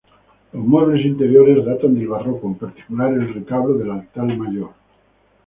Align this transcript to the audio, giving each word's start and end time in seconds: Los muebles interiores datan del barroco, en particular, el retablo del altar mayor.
Los 0.51 0.65
muebles 0.65 1.05
interiores 1.05 1.63
datan 1.63 1.93
del 1.93 2.07
barroco, 2.07 2.47
en 2.47 2.55
particular, 2.55 3.13
el 3.13 3.35
retablo 3.35 3.75
del 3.77 3.91
altar 3.91 4.35
mayor. 4.35 4.71